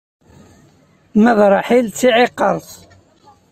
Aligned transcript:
Ma 1.21 1.31
d 1.37 1.39
Ṛaḥil, 1.53 1.85
d 1.89 1.95
tiɛiqert. 1.99 2.69